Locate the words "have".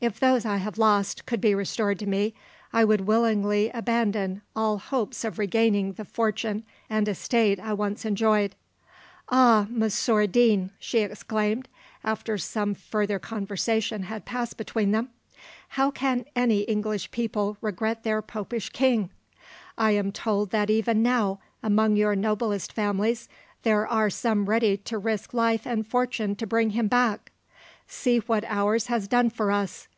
0.58-0.76